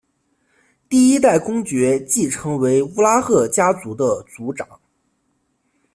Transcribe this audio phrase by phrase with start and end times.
[0.89, 4.67] 第一代公爵即成为乌拉赫家族的族长。